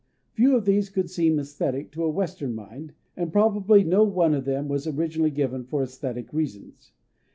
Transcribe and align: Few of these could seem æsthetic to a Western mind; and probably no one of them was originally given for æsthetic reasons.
Few 0.33 0.55
of 0.55 0.65
these 0.65 0.89
could 0.89 1.11
seem 1.11 1.37
æsthetic 1.37 1.91
to 1.91 2.03
a 2.03 2.09
Western 2.09 2.55
mind; 2.55 2.93
and 3.15 3.31
probably 3.31 3.83
no 3.83 4.03
one 4.03 4.33
of 4.33 4.45
them 4.45 4.67
was 4.67 4.87
originally 4.87 5.29
given 5.29 5.63
for 5.63 5.83
æsthetic 5.83 6.33
reasons. 6.33 6.91